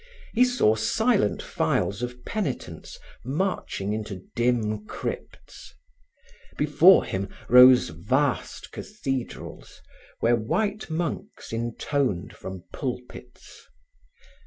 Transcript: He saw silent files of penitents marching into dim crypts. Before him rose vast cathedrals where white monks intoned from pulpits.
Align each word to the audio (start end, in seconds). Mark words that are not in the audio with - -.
He 0.33 0.45
saw 0.45 0.73
silent 0.73 1.43
files 1.43 2.01
of 2.01 2.25
penitents 2.25 2.97
marching 3.23 3.93
into 3.93 4.23
dim 4.35 4.83
crypts. 4.87 5.75
Before 6.57 7.05
him 7.05 7.29
rose 7.47 7.89
vast 7.89 8.71
cathedrals 8.71 9.79
where 10.19 10.35
white 10.35 10.89
monks 10.89 11.53
intoned 11.53 12.35
from 12.35 12.63
pulpits. 12.73 13.67